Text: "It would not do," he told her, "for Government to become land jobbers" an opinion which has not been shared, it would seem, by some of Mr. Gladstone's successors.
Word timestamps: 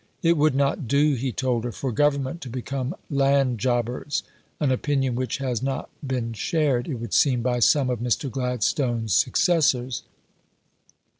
"It 0.23 0.35
would 0.35 0.55
not 0.55 0.87
do," 0.87 1.13
he 1.13 1.31
told 1.31 1.63
her, 1.63 1.71
"for 1.71 1.91
Government 1.91 2.41
to 2.41 2.49
become 2.49 2.95
land 3.11 3.59
jobbers" 3.59 4.23
an 4.59 4.71
opinion 4.71 5.13
which 5.13 5.37
has 5.37 5.61
not 5.61 5.91
been 6.03 6.33
shared, 6.33 6.87
it 6.87 6.95
would 6.95 7.13
seem, 7.13 7.43
by 7.43 7.59
some 7.59 7.87
of 7.87 7.99
Mr. 7.99 8.27
Gladstone's 8.27 9.13
successors. 9.13 10.01